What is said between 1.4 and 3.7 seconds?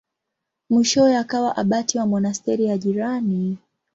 abati wa monasteri ya jirani.